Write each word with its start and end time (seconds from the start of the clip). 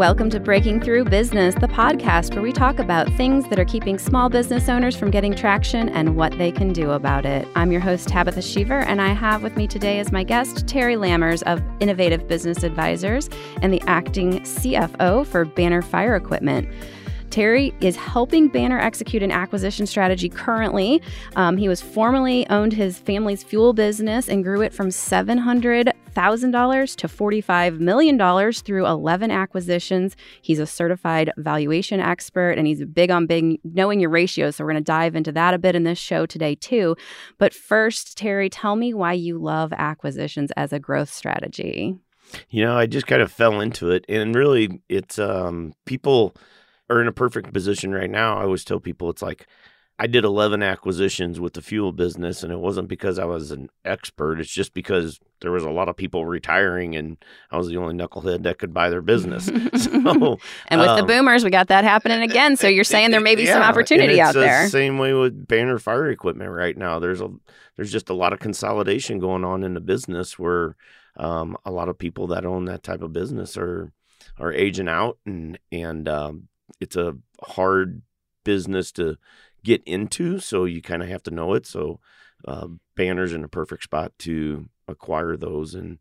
Welcome 0.00 0.30
to 0.30 0.40
Breaking 0.40 0.80
Through 0.80 1.04
Business, 1.04 1.54
the 1.54 1.68
podcast 1.68 2.32
where 2.32 2.40
we 2.40 2.52
talk 2.52 2.78
about 2.78 3.06
things 3.18 3.46
that 3.50 3.58
are 3.58 3.66
keeping 3.66 3.98
small 3.98 4.30
business 4.30 4.66
owners 4.66 4.96
from 4.96 5.10
getting 5.10 5.34
traction 5.34 5.90
and 5.90 6.16
what 6.16 6.38
they 6.38 6.50
can 6.50 6.72
do 6.72 6.92
about 6.92 7.26
it. 7.26 7.46
I'm 7.54 7.70
your 7.70 7.82
host, 7.82 8.08
Tabitha 8.08 8.40
Sheaver, 8.40 8.82
and 8.86 9.02
I 9.02 9.08
have 9.08 9.42
with 9.42 9.58
me 9.58 9.66
today 9.66 9.98
as 9.98 10.10
my 10.10 10.24
guest 10.24 10.66
Terry 10.66 10.94
Lammers 10.94 11.42
of 11.42 11.62
Innovative 11.80 12.26
Business 12.26 12.62
Advisors 12.62 13.28
and 13.60 13.74
the 13.74 13.82
acting 13.86 14.40
CFO 14.40 15.26
for 15.26 15.44
Banner 15.44 15.82
Fire 15.82 16.16
Equipment. 16.16 16.66
Terry 17.30 17.74
is 17.80 17.94
helping 17.94 18.48
Banner 18.48 18.78
execute 18.78 19.22
an 19.22 19.30
acquisition 19.30 19.86
strategy 19.86 20.28
currently. 20.28 21.00
Um, 21.36 21.56
he 21.56 21.68
was 21.68 21.80
formerly 21.80 22.48
owned 22.48 22.72
his 22.72 22.98
family's 22.98 23.42
fuel 23.42 23.72
business 23.72 24.28
and 24.28 24.42
grew 24.42 24.62
it 24.62 24.72
from 24.72 24.90
700 24.90 25.89
$1,000 26.14 26.96
to 26.96 27.08
$45 27.08 27.78
million 27.78 28.52
through 28.52 28.86
11 28.86 29.30
acquisitions. 29.30 30.16
He's 30.42 30.58
a 30.58 30.66
certified 30.66 31.32
valuation 31.36 32.00
expert 32.00 32.52
and 32.52 32.66
he's 32.66 32.84
big 32.84 33.10
on 33.10 33.26
big 33.26 33.60
knowing 33.64 34.00
your 34.00 34.10
ratios. 34.10 34.56
So 34.56 34.64
we're 34.64 34.72
going 34.72 34.84
to 34.84 34.86
dive 34.86 35.14
into 35.14 35.32
that 35.32 35.54
a 35.54 35.58
bit 35.58 35.74
in 35.74 35.84
this 35.84 35.98
show 35.98 36.26
today, 36.26 36.54
too. 36.54 36.96
But 37.38 37.54
first, 37.54 38.16
Terry, 38.16 38.50
tell 38.50 38.76
me 38.76 38.94
why 38.94 39.12
you 39.12 39.38
love 39.38 39.72
acquisitions 39.72 40.50
as 40.56 40.72
a 40.72 40.78
growth 40.78 41.12
strategy. 41.12 41.96
You 42.48 42.64
know, 42.64 42.76
I 42.76 42.86
just 42.86 43.06
kind 43.06 43.22
of 43.22 43.32
fell 43.32 43.60
into 43.60 43.90
it. 43.90 44.04
And 44.08 44.34
really, 44.34 44.80
it's 44.88 45.18
um, 45.18 45.74
people 45.84 46.34
are 46.88 47.00
in 47.00 47.08
a 47.08 47.12
perfect 47.12 47.52
position 47.52 47.92
right 47.92 48.10
now. 48.10 48.38
I 48.38 48.42
always 48.42 48.64
tell 48.64 48.80
people 48.80 49.10
it's 49.10 49.22
like, 49.22 49.46
I 50.02 50.06
did 50.06 50.24
11 50.24 50.62
acquisitions 50.62 51.38
with 51.40 51.52
the 51.52 51.60
fuel 51.60 51.92
business, 51.92 52.42
and 52.42 52.50
it 52.50 52.58
wasn't 52.58 52.88
because 52.88 53.18
I 53.18 53.26
was 53.26 53.50
an 53.50 53.68
expert. 53.84 54.40
It's 54.40 54.50
just 54.50 54.72
because 54.72 55.20
there 55.42 55.50
was 55.50 55.62
a 55.62 55.68
lot 55.68 55.90
of 55.90 55.96
people 55.96 56.24
retiring, 56.24 56.96
and 56.96 57.18
I 57.50 57.58
was 57.58 57.68
the 57.68 57.76
only 57.76 57.94
knucklehead 57.94 58.44
that 58.44 58.56
could 58.56 58.72
buy 58.72 58.88
their 58.88 59.02
business. 59.02 59.44
so, 59.76 60.38
and 60.68 60.80
with 60.80 60.88
um, 60.88 60.96
the 60.98 61.04
boomers, 61.06 61.44
we 61.44 61.50
got 61.50 61.68
that 61.68 61.84
happening 61.84 62.22
again. 62.22 62.56
So 62.56 62.66
you're 62.66 62.82
saying 62.82 63.10
there 63.10 63.20
may 63.20 63.34
be 63.34 63.42
yeah, 63.42 63.52
some 63.52 63.62
opportunity 63.62 64.18
out 64.22 64.32
there. 64.32 64.70
Same 64.70 64.96
way 64.96 65.12
with 65.12 65.46
Banner 65.46 65.78
Fire 65.78 66.10
Equipment 66.10 66.50
right 66.50 66.78
now. 66.78 66.98
There's 66.98 67.20
a 67.20 67.28
there's 67.76 67.92
just 67.92 68.08
a 68.08 68.14
lot 68.14 68.32
of 68.32 68.38
consolidation 68.38 69.18
going 69.18 69.44
on 69.44 69.62
in 69.62 69.74
the 69.74 69.80
business 69.80 70.38
where 70.38 70.76
um, 71.18 71.58
a 71.66 71.70
lot 71.70 71.90
of 71.90 71.98
people 71.98 72.28
that 72.28 72.46
own 72.46 72.64
that 72.64 72.82
type 72.82 73.02
of 73.02 73.12
business 73.12 73.58
are 73.58 73.92
are 74.38 74.50
aging 74.50 74.88
out, 74.88 75.18
and 75.26 75.58
and 75.70 76.08
um, 76.08 76.48
it's 76.80 76.96
a 76.96 77.18
hard 77.42 78.00
business 78.44 78.92
to 78.92 79.18
get 79.64 79.82
into, 79.84 80.38
so 80.38 80.64
you 80.64 80.82
kind 80.82 81.02
of 81.02 81.08
have 81.08 81.22
to 81.24 81.30
know 81.30 81.54
it. 81.54 81.66
So 81.66 82.00
uh, 82.46 82.68
Banner's 82.96 83.32
in 83.32 83.44
a 83.44 83.48
perfect 83.48 83.84
spot 83.84 84.12
to 84.20 84.68
acquire 84.88 85.36
those, 85.36 85.74
and 85.74 85.98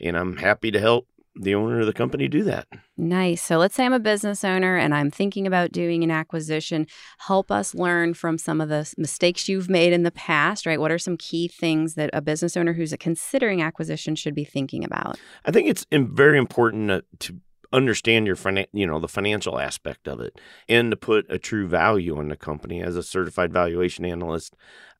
and 0.00 0.16
I'm 0.16 0.36
happy 0.36 0.70
to 0.70 0.80
help 0.80 1.08
the 1.40 1.54
owner 1.54 1.80
of 1.80 1.86
the 1.86 1.92
company 1.92 2.28
do 2.28 2.42
that. 2.44 2.66
Nice. 2.96 3.42
So 3.42 3.58
let's 3.58 3.74
say 3.74 3.84
I'm 3.84 3.92
a 3.92 4.00
business 4.00 4.42
owner 4.42 4.76
and 4.76 4.94
I'm 4.94 5.10
thinking 5.10 5.46
about 5.46 5.72
doing 5.72 6.02
an 6.02 6.10
acquisition. 6.10 6.86
Help 7.18 7.50
us 7.50 7.74
learn 7.74 8.14
from 8.14 8.38
some 8.38 8.60
of 8.60 8.68
the 8.68 8.92
mistakes 8.98 9.48
you've 9.48 9.70
made 9.70 9.92
in 9.92 10.02
the 10.02 10.10
past, 10.10 10.66
right? 10.66 10.80
What 10.80 10.90
are 10.90 10.98
some 10.98 11.16
key 11.16 11.48
things 11.48 11.94
that 11.94 12.10
a 12.12 12.20
business 12.20 12.56
owner 12.56 12.72
who's 12.72 12.94
considering 12.98 13.62
acquisition 13.62 14.16
should 14.16 14.34
be 14.34 14.44
thinking 14.44 14.84
about? 14.84 15.18
I 15.44 15.52
think 15.52 15.68
it's 15.68 15.86
very 15.92 16.38
important 16.38 17.04
to 17.20 17.36
understand 17.72 18.26
your 18.26 18.36
finan- 18.36 18.68
you 18.72 18.86
know 18.86 18.98
the 18.98 19.08
financial 19.08 19.58
aspect 19.58 20.08
of 20.08 20.20
it 20.20 20.40
and 20.68 20.90
to 20.90 20.96
put 20.96 21.26
a 21.28 21.38
true 21.38 21.66
value 21.66 22.16
on 22.16 22.28
the 22.28 22.36
company. 22.36 22.82
As 22.82 22.96
a 22.96 23.02
certified 23.02 23.52
valuation 23.52 24.04
analyst 24.04 24.54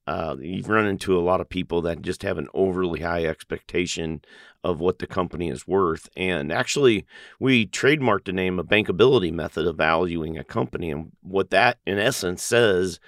uh, 0.09 0.37
you've 0.41 0.71
run 0.71 0.87
into 0.87 1.19
a 1.19 1.21
lot 1.21 1.39
of 1.39 1.51
people 1.51 1.83
that 1.83 2.01
just 2.01 2.23
have 2.23 2.39
an 2.39 2.49
overly 2.55 3.03
high 3.03 3.27
expectation 3.27 4.23
of 4.65 4.81
what 4.81 5.01
the 5.01 5.07
company 5.07 5.51
is 5.51 5.69
worth. 5.69 6.09
And 6.17 6.51
actually 6.51 7.05
we 7.39 7.67
trademarked 7.67 8.25
the 8.25 8.33
name 8.33 8.59
a 8.59 8.65
bankability 8.65 9.31
method 9.31 9.67
of 9.67 9.77
valuing 9.77 10.39
a 10.39 10.45
company. 10.45 10.91
And 10.91 11.13
what 11.21 11.51
that 11.51 11.79
in 11.87 11.99
essence 11.99 12.43
says 12.43 13.01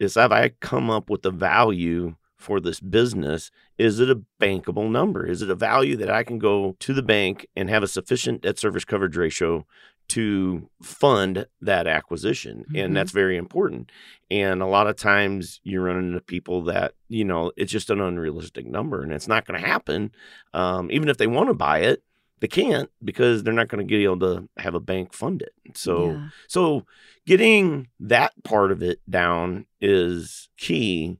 is 0.00 0.16
if 0.16 0.32
i 0.32 0.48
come 0.60 0.90
up 0.90 1.08
with 1.08 1.24
a 1.24 1.30
value 1.30 2.16
for 2.38 2.60
this 2.60 2.80
business 2.80 3.50
is 3.76 4.00
it 4.00 4.10
a 4.10 4.22
bankable 4.40 4.90
number? 4.90 5.26
Is 5.26 5.42
it 5.42 5.50
a 5.50 5.54
value 5.54 5.96
that 5.96 6.10
i 6.10 6.22
can 6.22 6.38
go 6.38 6.76
to 6.80 6.94
the 6.94 7.02
bank 7.02 7.46
and 7.56 7.68
have 7.68 7.82
a 7.82 7.88
sufficient 7.88 8.42
debt 8.42 8.58
service 8.58 8.84
coverage 8.84 9.16
ratio 9.16 9.66
to 10.08 10.68
fund 10.82 11.46
that 11.60 11.86
acquisition? 11.86 12.60
Mm-hmm. 12.60 12.76
and 12.76 12.96
that's 12.96 13.12
very 13.12 13.36
important. 13.36 13.90
And 14.30 14.62
a 14.62 14.66
lot 14.66 14.86
of 14.86 14.96
times 14.96 15.60
you 15.64 15.80
run 15.80 15.96
into 15.96 16.20
people 16.20 16.62
that 16.64 16.94
you 17.08 17.24
know 17.24 17.52
it's 17.56 17.72
just 17.72 17.90
an 17.90 18.00
unrealistic 18.00 18.66
number 18.66 19.02
and 19.02 19.12
it's 19.12 19.28
not 19.28 19.44
going 19.44 19.60
to 19.60 19.66
happen. 19.66 20.12
Um, 20.54 20.90
even 20.90 21.08
if 21.08 21.18
they 21.18 21.26
want 21.26 21.48
to 21.48 21.54
buy 21.54 21.80
it 21.80 22.02
they 22.40 22.48
can't 22.48 22.90
because 23.02 23.42
they're 23.42 23.52
not 23.52 23.68
going 23.68 23.84
to 23.84 23.90
get 23.90 24.02
able 24.02 24.20
to 24.20 24.48
have 24.58 24.74
a 24.74 24.80
bank 24.80 25.12
fund 25.12 25.42
it. 25.42 25.52
So 25.74 26.12
yeah. 26.12 26.28
so 26.46 26.86
getting 27.26 27.88
that 28.00 28.32
part 28.44 28.72
of 28.72 28.82
it 28.82 29.00
down 29.08 29.66
is 29.80 30.48
key 30.56 31.18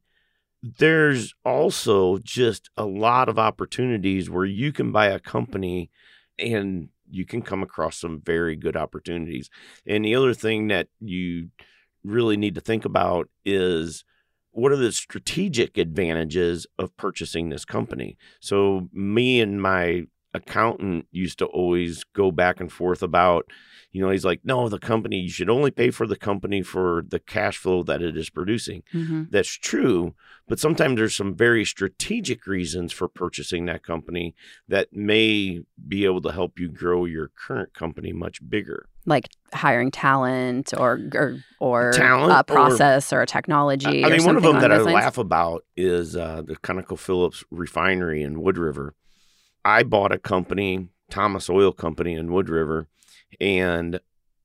there's 0.63 1.35
also 1.45 2.19
just 2.19 2.71
a 2.77 2.85
lot 2.85 3.29
of 3.29 3.39
opportunities 3.39 4.29
where 4.29 4.45
you 4.45 4.73
can 4.73 4.93
buy 4.93 5.07
a 5.07 5.21
company 5.21 5.91
and 6.39 6.89
you 7.11 7.25
can 7.25 7.43
come 7.43 7.63
across 7.63 7.99
some 7.99 8.21
very 8.21 8.57
good 8.57 8.77
opportunities. 8.77 9.51
And 9.87 10.05
the 10.05 10.15
other 10.15 10.35
thing 10.35 10.69
that 10.69 10.89
you 11.01 11.51
really 12.05 12.37
need 12.37 12.55
to 12.57 12.61
think 12.61 12.85
about 12.85 13.29
is 13.45 14.05
what 14.51 14.73
are 14.73 14.77
the 14.77 14.93
strategic 14.93 15.79
advantages 15.79 16.67
of 16.79 16.97
purchasing 16.97 17.49
this 17.49 17.65
company? 17.65 18.17
So, 18.41 18.89
me 18.93 19.41
and 19.41 19.63
my 19.63 20.07
accountant 20.35 21.07
used 21.11 21.39
to 21.39 21.47
always 21.47 22.05
go 22.15 22.31
back 22.31 22.61
and 22.61 22.71
forth 22.71 23.03
about 23.03 23.47
you 23.91 24.03
know, 24.03 24.11
he's 24.11 24.25
like, 24.25 24.41
no, 24.45 24.69
the 24.69 24.79
company, 24.79 25.17
you 25.19 25.31
should 25.31 25.49
only 25.49 25.71
pay 25.71 25.91
for 25.91 26.07
the 26.07 26.17
company 26.17 26.63
for 26.63 27.05
the 27.09 27.19
cash 27.19 27.57
flow 27.57 27.83
that 27.85 28.03
it 28.03 28.17
is 28.17 28.29
producing. 28.29 28.83
Mm-hmm. 28.93 29.25
That's 29.31 29.49
true. 29.49 30.15
But 30.47 30.61
sometimes 30.61 30.97
there's 30.97 31.17
some 31.17 31.35
very 31.35 31.65
strategic 31.65 32.47
reasons 32.47 32.93
for 32.93 33.09
purchasing 33.09 33.67
that 33.67 33.83
company 33.83 34.35
that 34.69 34.93
may 34.93 35.61
be 35.87 36.05
able 36.05 36.21
to 36.23 36.33
help 36.33 36.59
you 36.59 36.69
grow 36.69 37.07
your 37.07 37.31
current 37.35 37.73
company 37.73 38.13
much 38.13 38.47
bigger. 38.47 38.87
Like 39.07 39.29
hiring 39.55 39.91
talent 39.91 40.75
or 40.77 41.01
or, 41.15 41.39
or 41.61 41.93
talent 41.93 42.31
a 42.39 42.45
process 42.45 43.11
or, 43.11 43.21
or 43.21 43.23
a 43.23 43.27
technology. 43.27 44.05
I 44.05 44.11
mean, 44.11 44.25
one 44.25 44.37
of 44.37 44.43
them 44.43 44.61
that 44.61 44.71
I 44.71 44.79
lines? 44.79 44.95
laugh 44.95 45.17
about 45.17 45.65
is 45.79 46.15
uh, 46.15 46.43
the 46.43 46.57
ConocoPhillips 46.57 47.43
refinery 47.51 48.23
in 48.23 48.43
Wood 48.43 48.59
River. 48.59 48.95
I 49.69 49.83
bought 49.83 50.13
a 50.13 50.19
company, 50.19 50.89
Thomas 51.11 51.51
Oil 51.51 51.73
Company 51.73 52.15
in 52.15 52.33
Wood 52.33 52.49
River, 52.49 52.89
and 53.39 54.01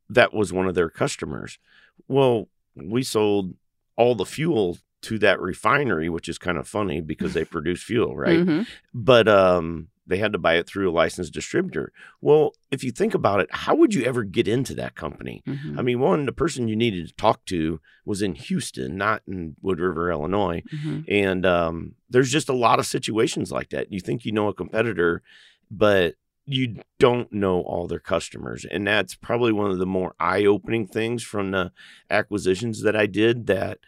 that 0.10 0.34
was 0.34 0.52
one 0.52 0.68
of 0.68 0.76
their 0.76 0.90
customers. 0.90 1.60
Well, 2.10 2.50
we 2.76 3.04
sold 3.04 3.54
all 3.96 4.16
the 4.16 4.26
fuel 4.26 4.80
to 5.04 5.18
that 5.20 5.40
refinery, 5.40 6.10
which 6.10 6.28
is 6.28 6.38
kind 6.38 6.58
of 6.58 6.68
funny 6.68 7.00
because 7.00 7.34
they 7.34 7.46
produce 7.46 7.82
fuel, 7.82 8.18
right? 8.18 8.40
Mm-hmm. 8.40 8.64
But 8.94 9.30
um, 9.30 9.88
they 10.06 10.18
had 10.18 10.34
to 10.34 10.40
buy 10.40 10.56
it 10.56 10.68
through 10.68 10.90
a 10.90 10.92
licensed 10.92 11.34
distributor. 11.34 11.92
Well, 12.22 12.54
if 12.72 12.84
you 12.84 12.92
think 12.92 13.14
about 13.14 13.40
it, 13.40 13.50
how 13.52 13.76
would 13.76 13.94
you 13.94 14.04
ever 14.04 14.24
get 14.24 14.48
into 14.48 14.74
that 14.76 14.96
company? 14.96 15.44
Mm-hmm. 15.48 15.80
I 15.80 15.82
mean, 15.82 16.00
one, 16.00 16.26
the 16.26 16.32
person 16.32 16.68
you 16.68 16.76
needed 16.76 17.08
to 17.08 17.14
talk 17.16 17.46
to 17.46 17.80
was 18.06 18.22
in 18.22 18.36
Houston, 18.36 18.98
not 18.98 19.22
in 19.28 19.56
Wood 19.62 19.80
River, 19.80 20.12
Illinois. 20.12 20.64
Mm-hmm. 20.74 21.02
And 21.08 21.46
um, 21.46 21.96
there's 22.10 22.32
just 22.32 22.50
a 22.50 22.54
lot 22.54 22.80
of 22.80 22.86
situations 22.86 23.52
like 23.52 23.70
that. 23.70 23.92
You 23.92 24.00
think 24.00 24.26
you 24.26 24.32
know 24.32 24.50
a 24.50 24.54
competitor, 24.54 25.22
but 25.72 26.16
you 26.46 26.76
don't 27.00 27.32
know 27.32 27.62
all 27.62 27.88
their 27.88 28.00
customers 28.00 28.66
and 28.70 28.86
that's 28.86 29.16
probably 29.16 29.54
one 29.54 29.72
of 29.72 29.78
the 29.78 29.86
more 29.86 30.14
eye-opening 30.20 30.86
things 30.86 31.24
from 31.24 31.52
the 31.52 31.72
acquisitions 32.10 32.82
that 32.82 32.98
I 32.98 33.06
did 33.06 33.48
that 33.48 33.80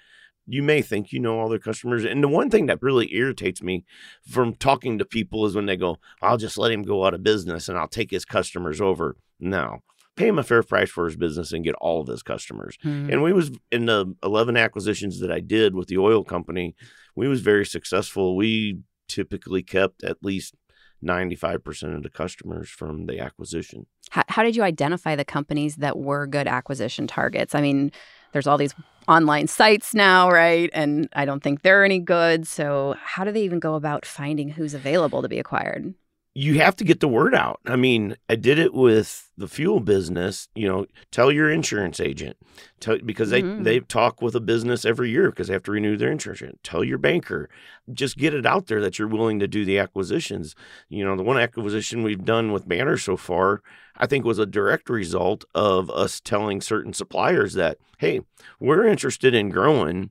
you 0.48 0.62
may 0.62 0.82
think 0.82 1.12
you 1.12 1.20
know 1.20 1.40
all 1.40 1.50
their 1.50 1.60
customers 1.60 2.06
and 2.06 2.24
the 2.24 2.28
one 2.28 2.50
thing 2.50 2.66
that 2.68 2.82
really 2.82 3.14
irritates 3.16 3.62
me 3.62 3.84
from 4.28 4.54
talking 4.56 4.98
to 4.98 5.06
people 5.06 5.46
is 5.46 5.56
when 5.56 5.66
they 5.66 5.78
go 5.78 5.98
I'll 6.22 6.38
just 6.38 6.58
let 6.58 6.72
him 6.72 6.84
go 6.84 7.06
out 7.06 7.14
of 7.14 7.24
business 7.24 7.68
and 7.68 7.78
I'll 7.78 7.88
take 7.88 8.12
his 8.12 8.26
customers 8.26 8.80
over 8.82 9.18
no 9.40 9.80
pay 10.16 10.28
him 10.28 10.40
a 10.40 10.44
fair 10.44 10.64
price 10.64 10.90
for 10.90 11.06
his 11.06 11.18
business 11.18 11.52
and 11.52 11.64
get 11.64 11.76
all 11.76 12.02
of 12.02 12.08
his 12.08 12.24
customers 12.24 12.78
hmm. 12.82 13.10
and 13.10 13.24
we 13.24 13.34
was 13.34 13.52
in 13.72 13.86
the 13.86 14.14
11 14.24 14.58
acquisitions 14.58 15.20
that 15.20 15.32
I 15.32 15.40
did 15.40 15.76
with 15.76 15.88
the 15.88 15.98
oil 15.98 16.24
company 16.24 16.76
we 17.16 17.28
was 17.28 17.42
very 17.42 17.66
successful 17.66 18.36
we 18.36 18.80
typically 19.08 19.64
kept 19.64 20.04
at 20.04 20.18
least 20.24 20.56
95% 21.04 21.96
of 21.96 22.04
the 22.04 22.10
customers 22.10 22.70
from 22.70 23.06
the 23.06 23.20
acquisition. 23.20 23.86
How, 24.10 24.24
how, 24.28 24.44
did 24.44 24.56
you 24.56 24.64
identify 24.64 25.16
the 25.16 25.26
companies 25.26 25.76
that 25.78 25.98
were 25.98 26.26
good 26.26 26.48
acquisition 26.48 27.06
targets? 27.06 27.54
I 27.54 27.62
mean, 27.62 27.92
there's 28.36 28.48
all 28.48 28.58
these 28.58 28.76
online 29.08 29.48
sites 29.48 29.94
now, 29.94 30.30
right? 30.30 30.70
And 30.74 31.08
I 31.14 31.24
don't 31.24 31.42
think 31.42 31.62
they're 31.62 31.86
any 31.86 32.00
good. 32.00 32.46
So, 32.46 32.96
how 33.02 33.24
do 33.24 33.32
they 33.32 33.44
even 33.44 33.60
go 33.60 33.76
about 33.76 34.06
finding 34.06 34.50
who's 34.50 34.74
available 34.74 35.22
to 35.22 35.30
be 35.30 35.40
acquired? 35.40 35.94
You 36.38 36.60
have 36.60 36.76
to 36.76 36.84
get 36.84 37.00
the 37.00 37.08
word 37.08 37.34
out. 37.34 37.62
I 37.66 37.78
mean, 37.78 38.18
I 38.30 38.36
did 38.36 38.60
it 38.60 38.74
with 38.74 39.32
the 39.38 39.48
fuel 39.48 39.80
business. 39.80 40.50
You 40.54 40.68
know, 40.68 40.86
tell 41.10 41.32
your 41.32 41.50
insurance 41.50 42.02
agent, 42.02 42.36
tell, 42.82 43.00
because 43.00 43.30
they 43.30 43.42
mm-hmm. 43.42 43.64
they 43.64 43.80
talk 43.80 44.22
with 44.22 44.36
a 44.36 44.42
business 44.42 44.84
every 44.84 45.10
year 45.10 45.30
because 45.30 45.48
they 45.48 45.54
have 45.54 45.64
to 45.64 45.72
renew 45.72 45.96
their 45.96 46.12
insurance. 46.12 46.60
Tell 46.62 46.84
your 46.84 46.98
banker, 46.98 47.50
just 47.94 48.18
get 48.18 48.34
it 48.34 48.46
out 48.46 48.68
there 48.68 48.82
that 48.82 49.00
you're 49.00 49.08
willing 49.08 49.40
to 49.40 49.48
do 49.48 49.64
the 49.64 49.80
acquisitions. 49.80 50.56
You 50.90 51.06
know, 51.06 51.16
the 51.16 51.24
one 51.24 51.38
acquisition 51.38 52.04
we've 52.04 52.26
done 52.26 52.52
with 52.52 52.68
Banner 52.68 52.98
so 52.98 53.16
far, 53.16 53.62
I 53.96 54.06
think 54.06 54.26
was 54.26 54.40
a 54.40 54.46
direct 54.46 54.90
result 54.90 55.46
of 55.56 55.90
us 55.90 56.20
telling 56.20 56.60
certain 56.60 56.92
suppliers 56.92 57.54
that, 57.54 57.78
hey, 58.00 58.22
we're 58.60 58.86
interested 58.86 59.34
in 59.34 59.50
growing. 59.50 60.10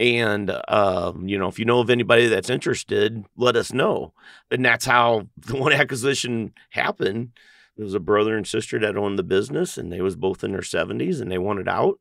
And, 0.00 0.50
uh, 0.68 1.12
you 1.22 1.38
know, 1.38 1.48
if 1.48 1.58
you 1.58 1.64
know 1.64 1.80
of 1.80 1.90
anybody 1.90 2.28
that's 2.28 2.50
interested, 2.50 3.24
let 3.36 3.56
us 3.56 3.72
know. 3.72 4.12
And 4.50 4.64
that's 4.64 4.84
how 4.84 5.28
the 5.36 5.56
one 5.56 5.72
acquisition 5.72 6.52
happened. 6.70 7.30
There 7.76 7.84
was 7.84 7.94
a 7.94 8.00
brother 8.00 8.36
and 8.36 8.46
sister 8.46 8.78
that 8.80 8.96
owned 8.96 9.18
the 9.18 9.24
business, 9.24 9.78
and 9.78 9.92
they 9.92 10.00
was 10.00 10.16
both 10.16 10.42
in 10.42 10.52
their 10.52 10.60
70s, 10.60 11.20
and 11.20 11.30
they 11.30 11.38
wanted 11.38 11.68
out. 11.68 11.98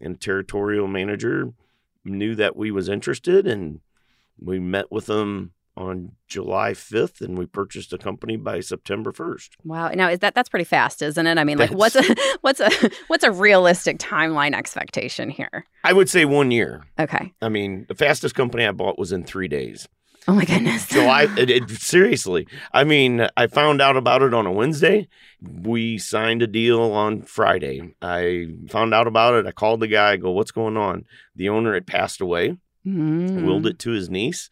And 0.00 0.20
territorial 0.20 0.86
manager 0.86 1.52
knew 2.04 2.34
that 2.36 2.56
we 2.56 2.70
was 2.70 2.88
interested, 2.88 3.46
and 3.46 3.80
we 4.38 4.58
met 4.58 4.92
with 4.92 5.06
them 5.06 5.52
on 5.76 6.12
July 6.26 6.72
5th 6.72 7.20
and 7.20 7.36
we 7.36 7.46
purchased 7.46 7.92
a 7.92 7.98
company 7.98 8.36
by 8.36 8.60
September 8.60 9.12
1st. 9.12 9.50
Wow. 9.64 9.88
Now 9.90 10.08
is 10.08 10.20
that 10.20 10.34
that's 10.34 10.48
pretty 10.48 10.64
fast, 10.64 11.02
isn't 11.02 11.26
it? 11.26 11.38
I 11.38 11.44
mean, 11.44 11.58
like 11.58 11.70
that's, 11.70 11.94
what's 11.94 11.96
a 11.96 12.16
what's 12.40 12.60
a 12.60 12.70
what's 13.08 13.24
a 13.24 13.30
realistic 13.30 13.98
timeline 13.98 14.54
expectation 14.54 15.30
here? 15.30 15.66
I 15.84 15.92
would 15.92 16.08
say 16.08 16.24
1 16.24 16.50
year. 16.50 16.84
Okay. 16.98 17.32
I 17.42 17.48
mean, 17.48 17.86
the 17.88 17.94
fastest 17.94 18.34
company 18.34 18.66
I 18.66 18.72
bought 18.72 18.98
was 18.98 19.12
in 19.12 19.24
3 19.24 19.48
days. 19.48 19.88
Oh 20.28 20.34
my 20.34 20.44
goodness. 20.44 20.88
so 20.88 21.06
I 21.06 21.22
it, 21.38 21.50
it, 21.50 21.70
seriously, 21.70 22.48
I 22.72 22.82
mean, 22.84 23.28
I 23.36 23.46
found 23.46 23.80
out 23.80 23.96
about 23.96 24.22
it 24.22 24.34
on 24.34 24.46
a 24.46 24.52
Wednesday. 24.52 25.08
We 25.40 25.98
signed 25.98 26.42
a 26.42 26.48
deal 26.48 26.80
on 26.80 27.22
Friday. 27.22 27.94
I 28.02 28.48
found 28.68 28.92
out 28.92 29.06
about 29.06 29.34
it. 29.34 29.46
I 29.46 29.52
called 29.52 29.80
the 29.80 29.86
guy, 29.86 30.12
I 30.12 30.16
go, 30.16 30.32
"What's 30.32 30.50
going 30.50 30.76
on?" 30.76 31.04
The 31.36 31.48
owner 31.48 31.74
had 31.74 31.86
passed 31.86 32.20
away. 32.20 32.56
Mm. 32.84 33.44
Willed 33.44 33.66
it 33.66 33.78
to 33.80 33.90
his 33.90 34.08
niece 34.08 34.48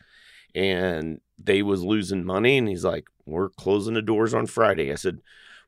and 0.55 1.21
they 1.39 1.63
was 1.63 1.83
losing 1.83 2.25
money 2.25 2.59
and 2.59 2.69
he's 2.69 2.85
like 2.85 3.07
we're 3.27 3.49
closing 3.49 3.95
the 3.95 4.03
doors 4.03 4.35
on 4.35 4.47
friday. 4.47 4.93
I 4.93 4.97
said 4.97 5.21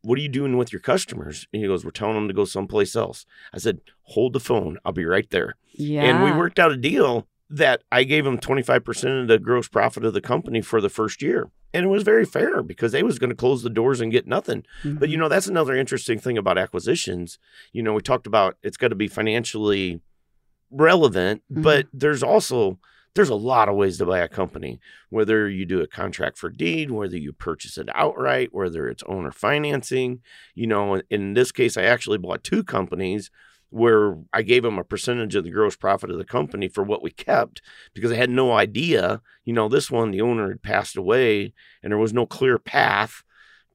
what 0.03 0.19
are 0.19 0.23
you 0.23 0.29
doing 0.29 0.57
with 0.57 0.73
your 0.73 0.81
customers? 0.81 1.49
And 1.53 1.63
he 1.63 1.69
goes 1.69 1.85
we're 1.85 1.91
telling 1.91 2.15
them 2.15 2.29
to 2.29 2.35
go 2.35 2.45
someplace 2.45 2.95
else. 2.95 3.27
I 3.53 3.59
said 3.59 3.81
hold 4.03 4.33
the 4.33 4.41
phone. 4.41 4.79
I'll 4.85 4.93
be 4.93 5.05
right 5.05 5.29
there. 5.31 5.55
Yeah. 5.73 6.03
and 6.03 6.25
we 6.25 6.33
worked 6.33 6.59
out 6.59 6.73
a 6.73 6.77
deal 6.77 7.27
that 7.49 7.85
i 7.93 8.03
gave 8.03 8.27
him 8.27 8.39
25% 8.39 9.23
of 9.23 9.29
the 9.29 9.39
gross 9.39 9.69
profit 9.69 10.05
of 10.05 10.13
the 10.13 10.21
company 10.21 10.61
for 10.61 10.81
the 10.81 10.89
first 10.89 11.23
year. 11.23 11.51
And 11.75 11.85
it 11.85 11.89
was 11.89 12.05
very 12.05 12.25
fair 12.25 12.63
because 12.63 12.93
they 12.93 13.03
was 13.03 13.19
going 13.19 13.31
to 13.31 13.37
close 13.37 13.63
the 13.63 13.71
doors 13.71 14.01
and 14.01 14.11
get 14.11 14.27
nothing. 14.27 14.65
Mm-hmm. 14.83 14.99
but 14.99 15.09
you 15.09 15.17
know 15.17 15.29
that's 15.29 15.47
another 15.49 15.77
interesting 15.77 16.19
thing 16.19 16.39
about 16.39 16.59
acquisitions. 16.59 17.39
You 17.73 17.83
know 17.83 17.93
we 17.93 18.03
talked 18.03 18.27
about 18.27 18.57
it's 18.63 18.77
got 18.77 18.89
to 18.89 18.95
be 18.95 19.09
financially 19.09 20.01
relevant 20.71 21.43
mm-hmm. 21.51 21.63
but 21.63 21.87
there's 21.93 22.23
also 22.23 22.79
there's 23.17 23.29
a 23.31 23.35
lot 23.35 23.69
of 23.69 23.75
ways 23.75 23.99
to 23.99 24.07
buy 24.07 24.21
a 24.21 24.29
company, 24.29 24.79
whether 25.11 25.49
you 25.49 25.65
do 25.65 25.81
a 25.81 25.87
contract 25.87 26.39
for 26.39 26.49
deed, 26.49 26.91
whether 26.91 27.17
you 27.17 27.33
purchase 27.33 27.79
it 27.79 27.89
outright, 27.95 28.53
whether 28.53 28.89
it's 28.89 29.03
owner 29.07 29.33
financing. 29.33 30.21
You 30.55 30.67
know, 30.67 31.01
in 31.11 31.35
this 31.35 31.51
case, 31.51 31.77
I 31.77 31.83
actually 31.83 32.19
bought 32.19 32.45
two 32.45 32.63
companies 32.63 33.31
where 33.71 34.17
I 34.33 34.43
gave 34.43 34.63
them 34.63 34.79
a 34.79 34.85
percentage 34.85 35.35
of 35.35 35.45
the 35.45 35.51
gross 35.51 35.77
profit 35.77 36.11
of 36.11 36.19
the 36.19 36.25
company 36.25 36.69
for 36.69 36.85
what 36.85 37.03
we 37.03 37.11
kept 37.11 37.63
because 37.95 38.13
I 38.13 38.17
had 38.17 38.31
no 38.31 38.53
idea. 38.53 39.23
You 39.45 39.55
know, 39.55 39.69
this 39.69 39.91
one, 39.91 40.13
the 40.13 40.21
owner 40.21 40.49
had 40.49 40.63
passed 40.63 40.97
away 40.97 41.53
and 41.83 41.91
there 41.91 41.99
was 41.99 42.13
no 42.13 42.27
clear 42.27 42.59
path 42.59 43.25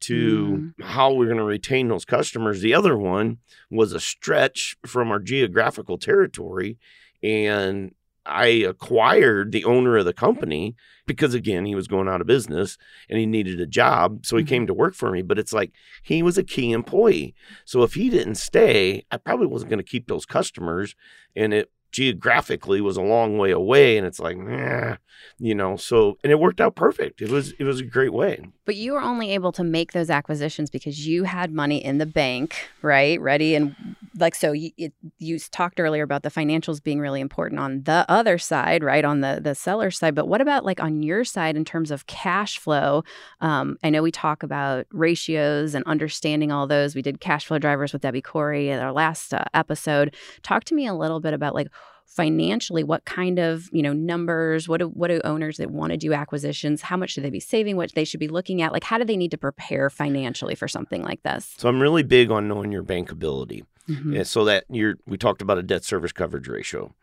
to 0.01 0.73
mm. 0.79 0.85
how 0.85 1.13
we're 1.13 1.25
going 1.25 1.37
to 1.37 1.43
retain 1.43 1.87
those 1.87 2.05
customers. 2.05 2.61
The 2.61 2.73
other 2.73 2.97
one 2.97 3.39
was 3.69 3.93
a 3.93 3.99
stretch 3.99 4.75
from 4.85 5.11
our 5.11 5.19
geographical 5.19 5.97
territory. 5.97 6.77
And 7.21 7.93
I 8.25 8.47
acquired 8.47 9.51
the 9.51 9.65
owner 9.65 9.97
of 9.97 10.05
the 10.05 10.13
company 10.13 10.75
because 11.05 11.33
again 11.33 11.65
he 11.65 11.75
was 11.75 11.87
going 11.87 12.07
out 12.07 12.21
of 12.21 12.27
business 12.27 12.77
and 13.09 13.17
he 13.17 13.25
needed 13.25 13.59
a 13.59 13.65
job 13.65 14.25
so 14.25 14.37
he 14.37 14.43
mm-hmm. 14.43 14.49
came 14.49 14.67
to 14.67 14.73
work 14.73 14.93
for 14.93 15.11
me 15.11 15.21
but 15.21 15.39
it's 15.39 15.53
like 15.53 15.71
he 16.03 16.21
was 16.21 16.37
a 16.37 16.43
key 16.43 16.71
employee. 16.71 17.33
So 17.65 17.83
if 17.83 17.95
he 17.95 18.09
didn't 18.09 18.35
stay 18.35 19.05
I 19.11 19.17
probably 19.17 19.47
wasn't 19.47 19.69
going 19.69 19.83
to 19.83 19.83
keep 19.83 20.07
those 20.07 20.25
customers 20.25 20.95
and 21.35 21.53
it 21.53 21.71
geographically 21.91 22.79
was 22.79 22.95
a 22.95 23.01
long 23.01 23.37
way 23.37 23.51
away 23.51 23.97
and 23.97 24.07
it's 24.07 24.19
like 24.19 24.37
nah, 24.37 24.95
you 25.39 25.53
know 25.53 25.75
so 25.75 26.17
and 26.23 26.31
it 26.31 26.39
worked 26.39 26.61
out 26.61 26.75
perfect. 26.75 27.21
It 27.21 27.29
was 27.29 27.51
it 27.53 27.63
was 27.63 27.79
a 27.79 27.85
great 27.85 28.13
way. 28.13 28.45
But 28.65 28.75
you 28.75 28.93
were 28.93 29.01
only 29.01 29.31
able 29.31 29.51
to 29.53 29.63
make 29.63 29.91
those 29.91 30.09
acquisitions 30.09 30.69
because 30.69 31.05
you 31.05 31.25
had 31.25 31.51
money 31.51 31.83
in 31.83 31.97
the 31.97 32.05
bank 32.05 32.69
right? 32.81 33.19
Ready 33.19 33.55
and 33.55 33.75
like 34.17 34.35
so 34.35 34.51
you, 34.51 34.71
it, 34.77 34.93
you 35.19 35.39
talked 35.39 35.79
earlier 35.79 36.03
about 36.03 36.23
the 36.23 36.29
financials 36.29 36.83
being 36.83 36.99
really 36.99 37.21
important 37.21 37.59
on 37.59 37.83
the 37.83 38.05
other 38.09 38.37
side 38.37 38.83
right 38.83 39.05
on 39.05 39.21
the 39.21 39.39
the 39.41 39.55
seller 39.55 39.91
side 39.91 40.15
but 40.15 40.27
what 40.27 40.41
about 40.41 40.65
like 40.65 40.81
on 40.81 41.01
your 41.03 41.23
side 41.23 41.55
in 41.55 41.65
terms 41.65 41.91
of 41.91 42.07
cash 42.07 42.57
flow? 42.57 43.03
Um, 43.39 43.77
i 43.83 43.89
know 43.89 44.01
we 44.01 44.11
talk 44.11 44.43
about 44.43 44.85
ratios 44.91 45.75
and 45.75 45.83
understanding 45.85 46.51
all 46.51 46.67
those. 46.67 46.95
We 46.95 47.01
did 47.01 47.19
cash 47.19 47.45
flow 47.45 47.59
drivers 47.59 47.93
with 47.93 48.01
debbie 48.01 48.21
corey 48.21 48.69
in 48.69 48.79
our 48.79 48.91
last 48.91 49.33
uh, 49.33 49.43
episode. 49.53 50.15
Talk 50.43 50.63
to 50.65 50.75
me 50.75 50.87
a 50.87 50.93
little 50.93 51.19
bit 51.19 51.33
about 51.33 51.55
like 51.55 51.67
financially 52.05 52.83
what 52.83 53.05
kind 53.05 53.39
of 53.39 53.69
you 53.71 53.81
know 53.81 53.93
numbers 53.93 54.67
what 54.67 54.81
do 54.81 54.87
what 54.87 55.07
do 55.07 55.21
owners 55.23 55.55
that 55.55 55.71
want 55.71 55.91
to 55.91 55.97
do 55.97 56.11
acquisitions 56.11 56.81
how 56.81 56.97
much 56.97 57.11
should 57.11 57.23
they 57.23 57.29
be 57.29 57.39
saving 57.39 57.77
what 57.77 57.89
they 57.95 58.03
should 58.03 58.19
be 58.19 58.27
looking 58.27 58.61
at 58.61 58.73
like 58.73 58.83
how 58.83 58.97
do 58.97 59.05
they 59.05 59.15
need 59.15 59.31
to 59.31 59.37
prepare 59.37 59.89
financially 59.89 60.53
for 60.53 60.67
something 60.67 61.03
like 61.03 61.23
this? 61.23 61.53
So 61.57 61.69
i'm 61.69 61.81
really 61.81 62.03
big 62.03 62.29
on 62.29 62.49
knowing 62.49 62.71
your 62.71 62.83
bankability 62.83 63.63
mm-hmm. 63.87 64.23
so 64.23 64.45
that 64.45 64.65
you're 64.69 64.95
we 65.05 65.17
talked 65.17 65.41
about 65.41 65.57
a 65.57 65.63
debt 65.63 65.83
service 65.83 66.11
coverage 66.11 66.47
ratio 66.47 66.93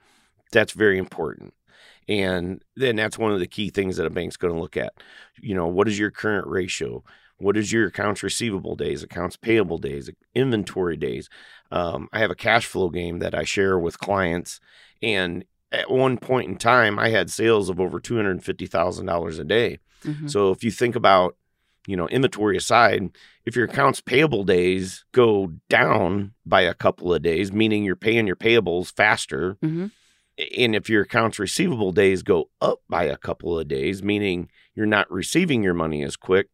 that's 0.52 0.72
very 0.72 0.98
important 0.98 1.54
and 2.08 2.62
then 2.76 2.96
that's 2.96 3.18
one 3.18 3.32
of 3.32 3.40
the 3.40 3.46
key 3.46 3.70
things 3.70 3.96
that 3.96 4.06
a 4.06 4.10
bank's 4.10 4.36
going 4.36 4.52
to 4.52 4.60
look 4.60 4.76
at 4.76 4.92
you 5.40 5.54
know 5.54 5.66
what 5.66 5.88
is 5.88 5.98
your 5.98 6.10
current 6.10 6.46
ratio 6.46 7.02
what 7.38 7.56
is 7.56 7.72
your 7.72 7.86
accounts 7.86 8.22
receivable 8.22 8.76
days 8.76 9.02
accounts 9.02 9.36
payable 9.36 9.78
days 9.78 10.10
inventory 10.34 10.96
days 10.96 11.28
um, 11.70 12.08
i 12.12 12.18
have 12.18 12.30
a 12.30 12.36
cash 12.36 12.66
flow 12.66 12.88
game 12.88 13.18
that 13.18 13.34
i 13.34 13.44
share 13.44 13.78
with 13.78 13.98
clients 13.98 14.60
and 15.02 15.44
at 15.70 15.90
one 15.90 16.18
point 16.18 16.48
in 16.48 16.56
time, 16.56 16.98
I 16.98 17.10
had 17.10 17.30
sales 17.30 17.68
of 17.68 17.80
over 17.80 18.00
two 18.00 18.16
hundred 18.16 18.42
fifty 18.42 18.66
thousand 18.66 19.06
dollars 19.06 19.38
a 19.38 19.44
day. 19.44 19.78
Mm-hmm. 20.04 20.28
So 20.28 20.50
if 20.50 20.64
you 20.64 20.70
think 20.70 20.96
about, 20.96 21.36
you 21.88 21.96
know, 21.96 22.06
inventory 22.08 22.54
aside, 22.54 23.16
if 23.46 23.56
your 23.56 23.64
accounts 23.64 24.02
payable 24.02 24.44
days 24.44 25.06
go 25.12 25.54
down 25.70 26.34
by 26.44 26.60
a 26.60 26.74
couple 26.74 27.14
of 27.14 27.22
days, 27.22 27.50
meaning 27.50 27.82
you're 27.82 27.96
paying 27.96 28.26
your 28.26 28.36
payables 28.36 28.94
faster, 28.94 29.56
mm-hmm. 29.62 29.86
and 30.58 30.74
if 30.76 30.90
your 30.90 31.04
accounts 31.04 31.38
receivable 31.38 31.90
days 31.92 32.22
go 32.22 32.50
up 32.60 32.80
by 32.90 33.04
a 33.04 33.16
couple 33.16 33.58
of 33.58 33.68
days, 33.68 34.02
meaning 34.02 34.50
you're 34.74 34.84
not 34.84 35.10
receiving 35.10 35.62
your 35.62 35.72
money 35.72 36.02
as 36.04 36.14
quick, 36.14 36.48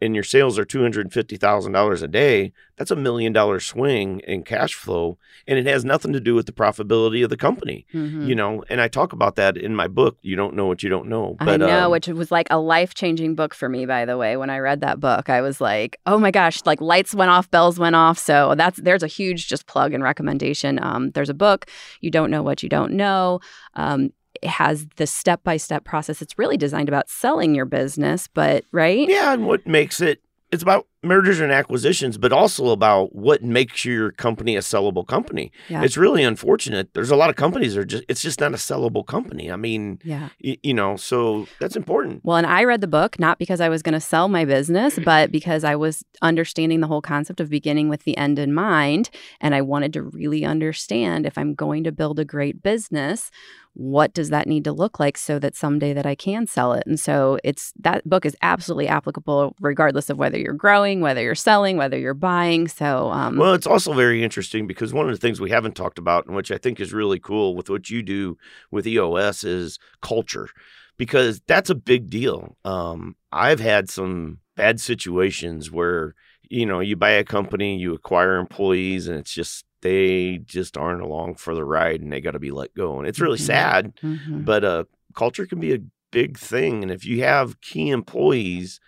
and 0.00 0.14
your 0.14 0.24
sales 0.24 0.58
are 0.58 0.64
$250,000 0.64 2.02
a 2.02 2.08
day, 2.08 2.52
that's 2.76 2.90
a 2.90 2.96
million 2.96 3.32
dollar 3.32 3.58
swing 3.58 4.20
in 4.20 4.44
cash 4.44 4.74
flow. 4.74 5.18
And 5.46 5.58
it 5.58 5.66
has 5.66 5.84
nothing 5.84 6.12
to 6.12 6.20
do 6.20 6.34
with 6.34 6.46
the 6.46 6.52
profitability 6.52 7.24
of 7.24 7.30
the 7.30 7.36
company, 7.36 7.86
mm-hmm. 7.92 8.26
you 8.26 8.34
know. 8.34 8.62
And 8.68 8.80
I 8.80 8.88
talk 8.88 9.12
about 9.12 9.36
that 9.36 9.56
in 9.56 9.74
my 9.74 9.88
book, 9.88 10.16
You 10.22 10.36
Don't 10.36 10.54
Know 10.54 10.66
What 10.66 10.82
You 10.82 10.88
Don't 10.88 11.08
Know. 11.08 11.36
But, 11.40 11.48
I 11.48 11.56
know, 11.56 11.86
um, 11.86 11.90
which 11.90 12.06
was 12.06 12.30
like 12.30 12.46
a 12.50 12.58
life 12.58 12.94
changing 12.94 13.34
book 13.34 13.54
for 13.54 13.68
me, 13.68 13.86
by 13.86 14.04
the 14.04 14.16
way. 14.16 14.36
When 14.36 14.50
I 14.50 14.58
read 14.58 14.80
that 14.82 15.00
book, 15.00 15.28
I 15.28 15.40
was 15.40 15.60
like, 15.60 15.98
oh 16.06 16.18
my 16.18 16.30
gosh, 16.30 16.62
like 16.64 16.80
lights 16.80 17.14
went 17.14 17.30
off, 17.30 17.50
bells 17.50 17.78
went 17.78 17.96
off. 17.96 18.18
So 18.18 18.54
that's 18.56 18.78
there's 18.78 19.02
a 19.02 19.08
huge 19.08 19.48
just 19.48 19.66
plug 19.66 19.92
and 19.92 20.02
recommendation. 20.02 20.78
Um, 20.82 21.10
there's 21.10 21.30
a 21.30 21.34
book, 21.34 21.66
You 22.00 22.10
Don't 22.10 22.30
Know 22.30 22.42
What 22.42 22.62
You 22.62 22.68
Don't 22.68 22.92
Know. 22.92 23.40
Um, 23.74 24.10
it 24.42 24.50
has 24.50 24.86
the 24.96 25.06
step 25.06 25.42
by 25.44 25.56
step 25.56 25.84
process. 25.84 26.22
It's 26.22 26.38
really 26.38 26.56
designed 26.56 26.88
about 26.88 27.08
selling 27.08 27.54
your 27.54 27.64
business, 27.64 28.28
but 28.32 28.64
right? 28.72 29.08
Yeah, 29.08 29.32
and 29.32 29.46
what 29.46 29.66
makes 29.66 30.00
it 30.00 30.20
it's 30.50 30.62
about 30.62 30.86
mergers 31.02 31.38
and 31.38 31.52
acquisitions, 31.52 32.18
but 32.18 32.32
also 32.32 32.68
about 32.70 33.14
what 33.14 33.42
makes 33.42 33.84
your 33.84 34.10
company 34.12 34.56
a 34.56 34.60
sellable 34.60 35.06
company. 35.06 35.52
Yeah. 35.68 35.82
It's 35.82 35.96
really 35.96 36.24
unfortunate. 36.24 36.92
There's 36.92 37.10
a 37.10 37.16
lot 37.16 37.30
of 37.30 37.36
companies 37.36 37.74
that 37.74 37.80
are 37.82 37.84
just 37.84 38.04
it's 38.08 38.22
just 38.22 38.40
not 38.40 38.52
a 38.52 38.56
sellable 38.56 39.06
company. 39.06 39.50
I 39.50 39.56
mean, 39.56 40.00
yeah. 40.02 40.30
Y- 40.42 40.58
you 40.62 40.74
know, 40.74 40.96
so 40.96 41.46
that's 41.60 41.76
important. 41.76 42.24
Well, 42.24 42.36
and 42.36 42.46
I 42.46 42.64
read 42.64 42.80
the 42.80 42.88
book 42.88 43.18
not 43.20 43.38
because 43.38 43.60
I 43.60 43.68
was 43.68 43.82
going 43.82 43.94
to 43.94 44.00
sell 44.00 44.28
my 44.28 44.44
business, 44.44 44.98
but 45.04 45.30
because 45.30 45.62
I 45.64 45.76
was 45.76 46.04
understanding 46.20 46.80
the 46.80 46.88
whole 46.88 47.02
concept 47.02 47.40
of 47.40 47.48
beginning 47.48 47.88
with 47.88 48.02
the 48.02 48.16
end 48.16 48.38
in 48.38 48.52
mind 48.52 49.10
and 49.40 49.54
I 49.54 49.62
wanted 49.62 49.92
to 49.92 50.02
really 50.02 50.44
understand 50.44 51.26
if 51.26 51.38
I'm 51.38 51.54
going 51.54 51.84
to 51.84 51.92
build 51.92 52.18
a 52.18 52.24
great 52.24 52.62
business, 52.62 53.30
what 53.78 54.12
does 54.12 54.30
that 54.30 54.48
need 54.48 54.64
to 54.64 54.72
look 54.72 54.98
like 54.98 55.16
so 55.16 55.38
that 55.38 55.54
someday 55.54 55.92
that 55.92 56.04
I 56.04 56.16
can 56.16 56.48
sell 56.48 56.72
it? 56.72 56.82
And 56.84 56.98
so 56.98 57.38
it's 57.44 57.72
that 57.78 58.08
book 58.08 58.26
is 58.26 58.36
absolutely 58.42 58.88
applicable 58.88 59.54
regardless 59.60 60.10
of 60.10 60.18
whether 60.18 60.36
you're 60.36 60.52
growing, 60.52 60.87
whether 60.96 61.22
you're 61.22 61.34
selling, 61.34 61.76
whether 61.76 61.98
you're 61.98 62.14
buying. 62.14 62.68
So 62.68 63.10
um, 63.10 63.36
well, 63.36 63.54
it's 63.54 63.66
also 63.66 63.92
very 63.92 64.22
interesting 64.24 64.66
because 64.66 64.92
one 64.92 65.08
of 65.08 65.14
the 65.14 65.20
things 65.20 65.40
we 65.40 65.50
haven't 65.50 65.76
talked 65.76 65.98
about, 65.98 66.26
and 66.26 66.34
which 66.34 66.50
I 66.50 66.58
think 66.58 66.80
is 66.80 66.92
really 66.92 67.18
cool 67.18 67.54
with 67.54 67.70
what 67.70 67.90
you 67.90 68.02
do 68.02 68.36
with 68.70 68.86
EOS, 68.86 69.44
is 69.44 69.78
culture, 70.02 70.48
because 70.96 71.40
that's 71.46 71.70
a 71.70 71.74
big 71.74 72.10
deal. 72.10 72.56
Um, 72.64 73.16
I've 73.30 73.60
had 73.60 73.88
some 73.88 74.38
bad 74.56 74.80
situations 74.80 75.70
where 75.70 76.14
you 76.48 76.66
know 76.66 76.80
you 76.80 76.96
buy 76.96 77.10
a 77.10 77.24
company, 77.24 77.78
you 77.78 77.94
acquire 77.94 78.36
employees, 78.36 79.06
and 79.06 79.18
it's 79.18 79.32
just 79.32 79.64
they 79.82 80.38
just 80.38 80.76
aren't 80.76 81.02
along 81.02 81.36
for 81.36 81.54
the 81.54 81.64
ride 81.64 82.00
and 82.00 82.12
they 82.12 82.20
got 82.20 82.32
to 82.32 82.38
be 82.38 82.50
let 82.50 82.74
go. 82.74 82.98
And 82.98 83.06
it's 83.06 83.20
really 83.20 83.38
mm-hmm. 83.38 83.46
sad, 83.46 83.96
mm-hmm. 84.02 84.42
but 84.42 84.64
uh, 84.64 84.84
culture 85.14 85.46
can 85.46 85.60
be 85.60 85.74
a 85.74 85.80
big 86.10 86.38
thing. 86.38 86.82
And 86.82 86.90
if 86.90 87.04
you 87.04 87.22
have 87.22 87.60
key 87.60 87.90
employees, 87.90 88.80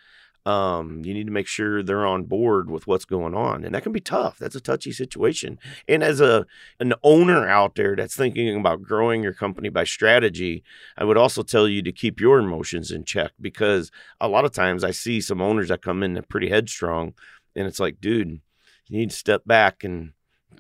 Um, 0.47 1.03
you 1.05 1.13
need 1.13 1.27
to 1.27 1.33
make 1.33 1.47
sure 1.47 1.83
they're 1.83 2.07
on 2.07 2.25
board 2.25 2.71
with 2.71 2.87
what's 2.87 3.05
going 3.05 3.35
on, 3.35 3.63
and 3.65 3.75
that 3.75 3.83
can 3.83 3.93
be 3.93 4.01
tough. 4.01 4.39
That's 4.39 4.55
a 4.55 4.61
touchy 4.61 4.91
situation. 4.91 5.59
And 5.87 6.03
as 6.03 6.21
a 6.21 6.47
an 6.79 6.95
owner 7.03 7.47
out 7.47 7.75
there 7.75 7.95
that's 7.95 8.17
thinking 8.17 8.57
about 8.57 8.83
growing 8.83 9.23
your 9.23 9.35
company 9.35 9.69
by 9.69 9.85
strategy, 9.85 10.63
I 10.97 11.05
would 11.05 11.19
also 11.19 11.43
tell 11.43 11.69
you 11.69 11.83
to 11.83 11.93
keep 11.93 12.21
your 12.21 12.39
emotions 12.39 12.91
in 12.91 13.05
check 13.05 13.33
because 13.41 13.91
a 14.21 14.29
lot 14.29 14.47
of 14.47 14.53
times 14.53 14.83
I 14.83 14.93
see 14.93 15.21
some 15.21 15.43
owners 15.43 15.69
that 15.69 15.83
come 15.83 16.03
in 16.03 16.21
pretty 16.31 16.49
headstrong, 16.49 17.13
and 17.55 17.67
it's 17.67 17.81
like, 17.81 18.01
dude, 18.01 18.41
you 18.89 18.99
need 18.99 19.11
to 19.11 19.17
step 19.17 19.43
back 19.45 19.85
and 19.85 20.13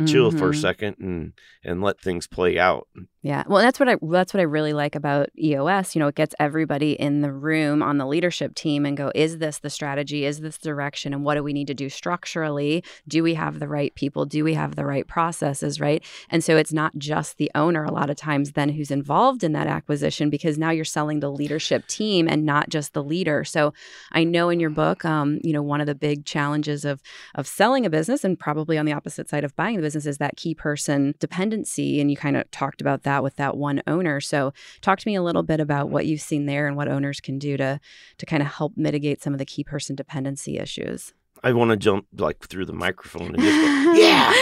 chill 0.06 0.30
for 0.30 0.50
a 0.50 0.52
Mhm. 0.52 0.60
second 0.60 0.96
and 1.00 1.32
and 1.64 1.82
let 1.82 2.00
things 2.00 2.26
play 2.26 2.58
out. 2.58 2.86
Yeah. 3.22 3.44
Well, 3.46 3.60
that's 3.60 3.78
what 3.78 3.86
I 3.86 3.96
that's 4.00 4.32
what 4.32 4.40
I 4.40 4.44
really 4.44 4.72
like 4.72 4.94
about 4.94 5.28
EOS. 5.38 5.94
You 5.94 5.98
know, 5.98 6.08
it 6.08 6.14
gets 6.14 6.34
everybody 6.40 6.92
in 6.92 7.20
the 7.20 7.30
room 7.30 7.82
on 7.82 7.98
the 7.98 8.06
leadership 8.06 8.54
team 8.54 8.86
and 8.86 8.96
go, 8.96 9.12
is 9.14 9.36
this 9.36 9.58
the 9.58 9.68
strategy? 9.68 10.24
Is 10.24 10.40
this 10.40 10.56
direction? 10.56 11.12
And 11.12 11.22
what 11.22 11.34
do 11.34 11.42
we 11.42 11.52
need 11.52 11.66
to 11.66 11.74
do 11.74 11.90
structurally? 11.90 12.82
Do 13.06 13.22
we 13.22 13.34
have 13.34 13.58
the 13.58 13.68
right 13.68 13.94
people? 13.94 14.24
Do 14.24 14.42
we 14.42 14.54
have 14.54 14.74
the 14.74 14.86
right 14.86 15.06
processes, 15.06 15.80
right? 15.80 16.02
And 16.30 16.42
so 16.42 16.56
it's 16.56 16.72
not 16.72 16.96
just 16.96 17.36
the 17.36 17.50
owner 17.54 17.84
a 17.84 17.92
lot 17.92 18.08
of 18.08 18.16
times 18.16 18.52
then 18.52 18.70
who's 18.70 18.90
involved 18.90 19.44
in 19.44 19.52
that 19.52 19.66
acquisition 19.66 20.30
because 20.30 20.56
now 20.56 20.70
you're 20.70 20.86
selling 20.86 21.20
the 21.20 21.30
leadership 21.30 21.86
team 21.88 22.26
and 22.26 22.46
not 22.46 22.70
just 22.70 22.94
the 22.94 23.04
leader. 23.04 23.44
So 23.44 23.74
I 24.12 24.24
know 24.24 24.48
in 24.48 24.60
your 24.60 24.70
book, 24.70 25.04
um, 25.04 25.40
you 25.44 25.52
know, 25.52 25.62
one 25.62 25.82
of 25.82 25.86
the 25.86 25.94
big 25.94 26.24
challenges 26.24 26.86
of 26.86 27.02
of 27.34 27.46
selling 27.46 27.84
a 27.84 27.90
business 27.90 28.24
and 28.24 28.38
probably 28.38 28.78
on 28.78 28.86
the 28.86 28.94
opposite 28.94 29.28
side 29.28 29.44
of 29.44 29.54
buying 29.56 29.76
the 29.76 29.82
business 29.82 30.06
is 30.06 30.16
that 30.18 30.38
key 30.38 30.54
person 30.54 31.14
dependency. 31.18 32.00
And 32.00 32.10
you 32.10 32.16
kind 32.16 32.38
of 32.38 32.50
talked 32.50 32.80
about 32.80 33.02
that 33.02 33.09
with 33.18 33.34
that 33.36 33.56
one 33.56 33.82
owner. 33.88 34.20
So 34.20 34.52
talk 34.80 34.98
to 35.00 35.08
me 35.08 35.16
a 35.16 35.22
little 35.22 35.42
bit 35.42 35.58
about 35.58 35.90
what 35.90 36.06
you've 36.06 36.20
seen 36.20 36.46
there 36.46 36.68
and 36.68 36.76
what 36.76 36.86
owners 36.88 37.20
can 37.20 37.38
do 37.38 37.56
to 37.56 37.80
to 38.18 38.26
kind 38.26 38.42
of 38.42 38.48
help 38.48 38.76
mitigate 38.76 39.20
some 39.22 39.32
of 39.34 39.38
the 39.40 39.44
key 39.44 39.64
person 39.64 39.96
dependency 39.96 40.58
issues. 40.58 41.12
I 41.42 41.52
want 41.52 41.70
to 41.70 41.76
jump 41.76 42.06
like 42.18 42.46
through 42.46 42.66
the 42.66 42.72
microphone 42.74 43.34
and 43.34 43.38
just 43.42 43.60
go, 43.60 43.92
yeah. 43.94 44.32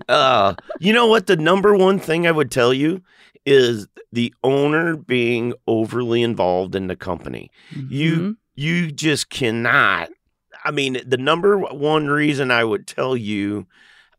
Uh, 0.08 0.54
you 0.78 0.92
know 0.92 1.06
what? 1.06 1.26
The 1.26 1.36
number 1.36 1.74
one 1.76 1.98
thing 1.98 2.26
I 2.26 2.32
would 2.32 2.50
tell 2.50 2.72
you 2.72 3.02
is 3.44 3.88
the 4.12 4.32
owner 4.44 4.96
being 4.96 5.52
overly 5.66 6.22
involved 6.22 6.74
in 6.74 6.86
the 6.86 6.96
company. 6.96 7.50
You 7.88 8.12
Mhm. 8.16 8.36
you 8.54 8.90
just 8.92 9.28
cannot. 9.30 10.10
I 10.64 10.70
mean, 10.70 10.98
the 11.06 11.16
number 11.18 11.58
one 11.58 12.06
reason 12.08 12.50
I 12.50 12.64
would 12.64 12.86
tell 12.86 13.16
you 13.16 13.66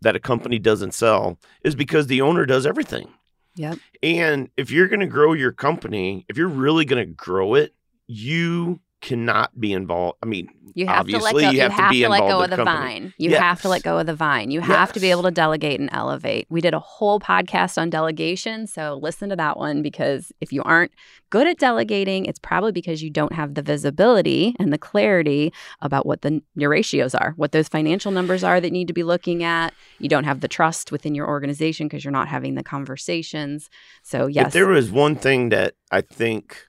that 0.01 0.15
a 0.15 0.19
company 0.19 0.59
doesn't 0.59 0.93
sell 0.93 1.39
is 1.63 1.73
mm-hmm. 1.73 1.79
because 1.79 2.07
the 2.07 2.21
owner 2.21 2.45
does 2.45 2.65
everything. 2.65 3.07
Yep. 3.55 3.79
And 4.03 4.49
if 4.55 4.69
you're 4.69 4.87
going 4.87 4.99
to 4.99 5.07
grow 5.07 5.33
your 5.33 5.51
company, 5.51 6.25
if 6.29 6.37
you're 6.37 6.47
really 6.47 6.85
going 6.85 7.05
to 7.05 7.11
grow 7.11 7.55
it, 7.55 7.73
you 8.05 8.79
cannot 9.01 9.59
be 9.59 9.73
involved. 9.73 10.17
I 10.23 10.25
mean, 10.25 10.49
You 10.73 10.87
have 10.87 11.05
to 11.07 11.17
let 11.17 11.33
Obviously, 11.35 11.43
go. 11.43 11.49
you 11.49 11.55
You 11.55 11.61
have 11.61 11.71
have, 11.73 11.91
to 11.91 11.99
to 12.01 12.09
let 12.09 12.19
go 12.19 12.41
of 12.41 12.49
the 12.49 12.55
company. 12.57 12.77
vine. 12.77 13.13
You 13.17 13.35
have 13.35 13.61
to 13.61 13.69
let 13.69 13.83
go 13.83 13.97
of 13.99 14.05
the 14.05 14.15
vine. 14.15 14.51
You 14.51 14.61
have 14.61 14.91
to 14.93 14.99
be 14.99 15.11
able 15.11 15.23
to 15.23 15.31
delegate 15.31 15.79
and 15.79 15.89
elevate. 15.91 16.45
We 16.49 16.61
did 16.61 16.73
a 16.73 16.79
whole 16.79 17.19
podcast 17.19 17.79
on 17.81 17.89
delegation, 17.89 18.67
so 18.67 18.99
listen 19.01 19.29
to 19.29 19.35
that 19.35 19.57
one 19.57 19.81
because 19.81 20.31
if 20.41 20.51
you 20.51 20.61
aren't 20.63 20.91
good 21.29 21.47
at 21.47 21.57
delegating, 21.57 22.25
it's 22.25 22.39
probably 22.39 22.71
because 22.71 23.01
you 23.03 23.09
don't 23.09 23.33
have 23.33 23.53
the 23.55 23.61
visibility 23.61 24.55
and 24.59 24.71
the 24.71 24.77
clarity 24.77 25.51
about 25.81 26.05
what 26.05 26.21
the 26.21 26.41
your 26.55 26.69
ratios 26.69 27.13
are, 27.15 27.33
what 27.37 27.51
those 27.51 27.67
financial 27.67 28.11
numbers 28.11 28.43
are 28.43 28.59
that 28.61 28.71
need 28.71 28.87
to 28.87 28.93
be 28.93 29.03
looking 29.03 29.43
at. 29.43 29.73
You 29.99 30.09
don't 30.09 30.23
have 30.25 30.41
the 30.41 30.47
trust 30.47 30.91
within 30.91 31.15
your 31.15 31.27
organization 31.27 31.87
because 31.87 32.03
you're 32.03 32.11
not 32.11 32.27
having 32.27 32.55
the 32.55 32.63
conversations. 32.63 33.69
So 34.03 34.27
yes, 34.27 34.47
If 34.47 34.53
there 34.53 34.67
was 34.67 34.91
one 34.91 35.15
thing 35.15 35.49
that 35.49 35.75
I 35.91 36.01
think 36.01 36.66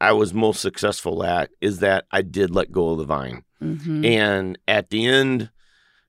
I 0.00 0.12
was 0.12 0.32
most 0.32 0.60
successful 0.60 1.24
at 1.24 1.50
is 1.60 1.80
that 1.80 2.04
I 2.12 2.22
did 2.22 2.50
let 2.54 2.70
go 2.72 2.90
of 2.90 2.98
the 2.98 3.04
vine. 3.04 3.44
Mhm. 3.62 4.04
And 4.06 4.58
at 4.68 4.90
the 4.90 5.04
end, 5.06 5.50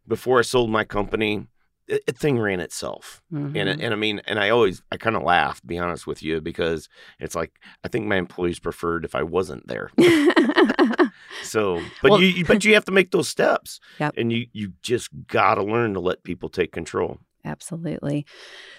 before 0.07 0.39
I 0.39 0.43
sold 0.43 0.69
my 0.69 0.83
company, 0.83 1.47
it, 1.87 2.03
it 2.07 2.17
thing 2.17 2.37
ran 2.39 2.59
itself. 2.59 3.21
Mhm. 3.33 3.55
And 3.57 3.81
and 3.81 3.93
I 3.93 3.97
mean, 3.97 4.21
and 4.25 4.37
I 4.39 4.49
always 4.49 4.83
I 4.91 4.97
kind 4.97 5.15
of 5.15 5.23
laugh, 5.23 5.59
to 5.61 5.65
be 5.67 5.79
honest 5.79 6.05
with 6.05 6.21
you, 6.21 6.39
because 6.41 6.87
it's 7.19 7.33
like 7.35 7.51
I 7.83 7.87
think 7.87 8.05
my 8.05 8.17
employees 8.17 8.59
preferred 8.59 9.05
if 9.05 9.15
I 9.15 9.23
wasn't 9.23 9.67
there. 9.67 9.89
So, 11.43 11.81
but 12.01 12.11
Well- 12.11 12.21
you 12.21 12.45
but 12.45 12.63
you 12.65 12.73
have 12.75 12.85
to 12.85 12.91
make 12.91 13.11
those 13.11 13.27
steps, 13.29 13.79
Yep. 13.99 14.13
and 14.17 14.31
you 14.31 14.47
you 14.53 14.73
just 14.81 15.09
got 15.27 15.55
to 15.55 15.63
learn 15.63 15.93
to 15.93 15.99
let 15.99 16.23
people 16.23 16.49
take 16.49 16.71
control. 16.71 17.19
Absolutely. 17.45 18.25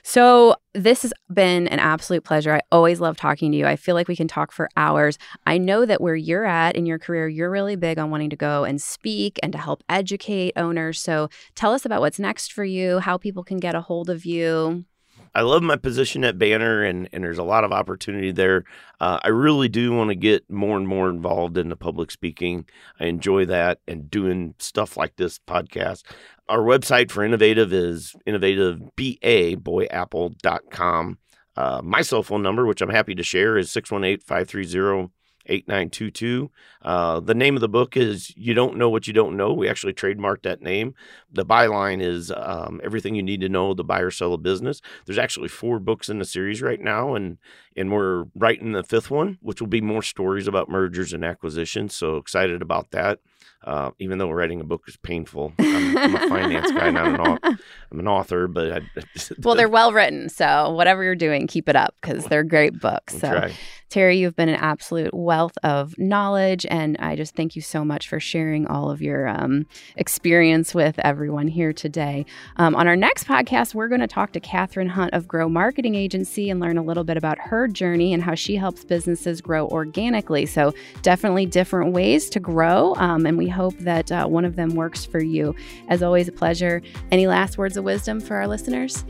So, 0.03 0.55
this 0.75 1.03
has 1.03 1.13
been 1.33 1.67
an 1.69 1.79
absolute 1.79 2.25
pleasure. 2.25 2.53
I 2.53 2.61
always 2.71 3.01
love 3.01 3.17
talking 3.17 3.51
to 3.53 3.59
you. 3.59 3.67
I 3.67 3.77
feel 3.77 3.95
like 3.95 4.07
we 4.07 4.15
can 4.15 4.29
talk 4.29 4.53
for 4.53 4.69
hours. 4.77 5.19
I 5.47 5.59
know 5.59 5.87
that 5.87 6.01
where 6.01 6.15
you're 6.15 6.45
at 6.45 6.77
in 6.77 6.87
your 6.87 6.99
career, 6.99 7.27
you're 7.27 7.51
really 7.51 7.75
big 7.75 7.99
on 7.99 8.11
wanting 8.11 8.31
to 8.31 8.37
go 8.37 8.65
and 8.65 8.81
speak 8.81 9.39
and 9.43 9.51
to 9.53 9.59
help 9.59 9.83
educate 9.89 10.53
owners. 10.57 11.01
So, 11.01 11.31
tell 11.55 11.73
us 11.73 11.87
about 11.87 12.01
what's 12.01 12.19
next 12.19 12.53
for 12.53 12.65
you, 12.65 12.99
how 12.99 13.17
people 13.17 13.45
can 13.45 13.59
get 13.59 13.75
a 13.75 13.81
hold 13.81 14.11
of 14.11 14.27
you. 14.27 14.85
I 15.35 15.41
love 15.43 15.63
my 15.63 15.77
position 15.77 16.25
at 16.25 16.39
Banner, 16.39 16.83
and, 16.83 17.09
and 17.13 17.23
there's 17.23 17.37
a 17.39 17.45
lot 17.45 17.63
of 17.65 17.73
opportunity 17.73 18.33
there. 18.33 18.65
Uh, 19.01 19.21
I 19.23 19.29
really 19.29 19.69
do 19.69 19.93
want 19.93 20.09
to 20.11 20.17
get 20.17 20.51
more 20.51 20.77
and 20.77 20.89
more 20.89 21.09
involved 21.09 21.57
in 21.57 21.69
the 21.69 21.77
public 21.77 22.11
speaking. 22.11 22.67
I 22.99 23.05
enjoy 23.07 23.45
that 23.47 23.79
and 23.87 24.11
doing 24.11 24.55
stuff 24.59 24.97
like 24.97 25.15
this 25.17 25.39
podcast. 25.39 26.03
Our 26.49 26.61
website 26.61 27.11
for 27.11 27.23
Innovative 27.23 27.71
is 27.73 28.17
innovativeba.boyapple.com. 28.27 31.19
Uh, 31.57 31.81
my 31.83 32.03
cell 32.03 32.23
phone 32.23 32.43
number, 32.43 32.65
which 32.67 32.81
I'm 32.81 32.91
happy 32.91 33.15
to 33.15 33.23
share, 33.23 33.59
is 33.59 33.71
618 33.71 34.25
530 34.27 35.11
8922. 35.47 36.51
Uh, 36.83 37.21
the 37.21 37.35
name 37.35 37.57
of 37.57 37.61
the 37.61 37.69
book 37.69 37.97
is 37.97 38.35
You 38.37 38.55
Don't 38.55 38.77
Know 38.77 38.89
What 38.89 39.07
You 39.07 39.13
Don't 39.13 39.37
Know. 39.37 39.53
We 39.53 39.69
actually 39.69 39.93
trademarked 39.93 40.43
that 40.43 40.63
name. 40.63 40.95
The 41.33 41.45
byline 41.45 42.03
is 42.03 42.31
um, 42.31 42.81
Everything 42.85 43.15
You 43.15 43.23
Need 43.23 43.41
to 43.41 43.49
Know 43.49 43.75
The 43.75 43.85
Buy 43.85 44.01
or 44.01 44.11
Sell 44.11 44.35
a 44.35 44.39
Business. 44.39 44.81
There's 45.07 45.19
actually 45.19 45.49
four 45.49 45.79
books 45.79 46.09
in 46.09 46.19
the 46.19 46.25
series 46.25 46.63
right 46.63 46.81
now, 46.81 47.15
and 47.15 47.39
and 47.77 47.93
we're 47.93 48.25
writing 48.35 48.73
the 48.73 48.83
fifth 48.83 49.11
one, 49.11 49.39
which 49.41 49.61
will 49.61 49.69
be 49.69 49.81
more 49.81 50.03
stories 50.03 50.47
about 50.47 50.69
mergers 50.69 51.13
and 51.13 51.25
acquisitions. 51.25 51.95
So 51.95 52.17
excited 52.17 52.63
about 52.63 52.91
that. 52.91 53.21
Uh, 53.63 53.91
even 53.99 54.19
though 54.19 54.31
writing 54.31 54.61
a 54.61 54.65
book 54.65 54.85
is 54.89 54.97
painful, 54.97 55.53
I'm, 55.59 55.97
I'm 55.97 56.17
a 56.17 56.29
finance 56.29 56.71
guy, 56.73 56.91
not 56.91 57.09
an 57.09 57.21
author. 57.21 57.59
I'm 57.93 58.01
an 58.01 58.09
author, 58.09 58.49
but 58.49 58.73
I, 58.73 58.81
Well, 59.43 59.55
they're 59.55 59.69
well 59.69 59.93
written. 59.93 60.29
So, 60.29 60.71
whatever 60.71 61.05
you're 61.05 61.15
doing, 61.15 61.47
keep 61.47 61.69
it 61.69 61.77
up 61.77 61.95
because 62.01 62.25
they're 62.25 62.45
great 62.45 62.81
books. 62.81 63.19
So, 63.19 63.29
try. 63.29 63.53
Terry, 63.91 64.19
you've 64.19 64.37
been 64.37 64.49
an 64.49 64.55
absolute 64.55 65.13
wealth 65.13 65.59
of 65.65 65.99
knowledge, 65.99 66.65
and 66.71 66.97
I 67.01 67.17
just 67.17 67.35
thank 67.35 67.57
you 67.57 67.63
so 67.63 67.85
much 67.85 68.09
for 68.09 68.21
sharing 68.21 68.69
all 68.69 68.89
of 68.89 69.03
your 69.03 69.27
um, 69.27 69.67
experience 69.97 70.73
with 70.73 70.97
everyone 71.01 71.49
here 71.49 71.73
today. 71.73 72.25
Um, 72.57 72.77
on 72.77 72.87
our 72.87 72.95
next 72.95 73.27
podcast, 73.27 73.75
we're 73.75 73.89
going 73.89 74.01
to 74.01 74.07
talk 74.07 74.31
to 74.35 74.41
Catherine 74.41 74.91
Hunt 74.91 75.13
of 75.13 75.27
Grow 75.27 75.49
Marketing 75.49 75.97
Agency 75.97 76.51
and 76.51 76.61
learn 76.61 76.79
a 76.79 76.85
little 76.85 77.03
bit 77.03 77.17
about 77.17 77.39
her 77.41 77.67
journey 77.67 78.15
and 78.15 78.23
how 78.23 78.37
she 78.37 78.55
helps 78.55 78.85
businesses 78.85 79.41
grow 79.41 79.67
organically. 79.67 80.47
So, 80.47 80.73
definitely 81.03 81.47
different 81.47 81.93
ways 81.93 82.31
to 82.31 82.39
grow, 82.39 82.95
um, 82.95 83.27
and 83.31 83.39
we 83.39 83.49
hope 83.49 83.79
that 83.79 84.11
uh, 84.11 84.27
one 84.27 84.45
of 84.45 84.57
them 84.57 84.75
works 84.75 85.05
for 85.05 85.21
you. 85.21 85.55
As 85.89 86.03
always, 86.03 86.27
a 86.27 86.33
pleasure. 86.33 86.83
Any 87.13 87.29
last 87.29 87.57
words 87.57 87.77
of 87.77 87.85
wisdom 87.85 88.21
for 88.21 88.35
our 88.35 88.49
listeners? 88.49 89.05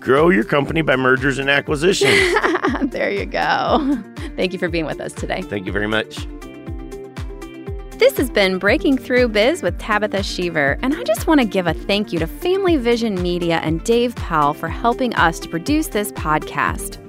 Grow 0.00 0.30
your 0.30 0.42
company 0.42 0.80
by 0.80 0.96
mergers 0.96 1.38
and 1.38 1.50
acquisitions. 1.50 2.34
there 2.90 3.10
you 3.10 3.26
go. 3.26 4.02
Thank 4.36 4.54
you 4.54 4.58
for 4.58 4.70
being 4.70 4.86
with 4.86 5.02
us 5.02 5.12
today. 5.12 5.42
Thank 5.42 5.66
you 5.66 5.72
very 5.72 5.86
much. 5.86 6.26
This 7.98 8.16
has 8.16 8.30
been 8.30 8.58
Breaking 8.58 8.96
Through 8.96 9.28
Biz 9.28 9.62
with 9.62 9.78
Tabitha 9.78 10.20
Sheaver, 10.20 10.78
and 10.82 10.94
I 10.94 11.02
just 11.02 11.26
want 11.26 11.40
to 11.42 11.46
give 11.46 11.66
a 11.66 11.74
thank 11.74 12.10
you 12.10 12.18
to 12.20 12.26
Family 12.26 12.78
Vision 12.78 13.20
Media 13.20 13.60
and 13.62 13.84
Dave 13.84 14.16
Powell 14.16 14.54
for 14.54 14.68
helping 14.68 15.14
us 15.14 15.38
to 15.40 15.48
produce 15.48 15.88
this 15.88 16.10
podcast. 16.12 17.01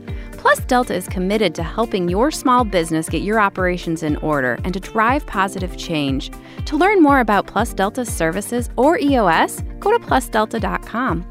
Plus 0.44 0.60
Delta 0.66 0.94
is 0.94 1.08
committed 1.08 1.56
to 1.56 1.64
helping 1.64 2.10
your 2.10 2.30
small 2.30 2.66
business 2.66 3.08
get 3.08 3.22
your 3.22 3.40
operations 3.40 4.04
in 4.04 4.18
order 4.18 4.60
and 4.66 4.74
to 4.74 4.80
drive 4.82 5.26
positive 5.26 5.78
change. 5.78 6.32
To 6.66 6.76
learn 6.76 7.02
more 7.02 7.22
about 7.22 7.48
Plus 7.48 7.74
Delta 7.74 8.04
services 8.04 8.70
or 8.76 9.00
EOS, 9.00 9.62
go 9.80 9.98
to 9.98 10.06
plusdelta.com. 10.06 11.26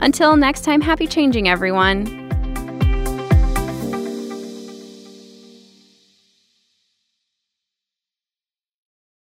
Until 0.00 0.36
next 0.36 0.64
time, 0.64 0.80
happy 0.80 1.06
changing, 1.06 1.48
everyone. 1.48 2.26